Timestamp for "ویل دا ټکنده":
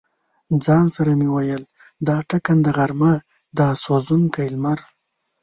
1.35-2.71